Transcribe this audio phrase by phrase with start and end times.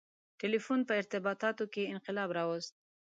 [0.39, 2.73] •ټیلیفون په ارتباطاتو کې انقلاب راوست.